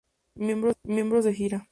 [0.33, 1.67] Miembros de gira